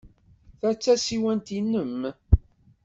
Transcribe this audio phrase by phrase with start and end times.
[0.59, 1.97] Ta d tasiwant-nnem?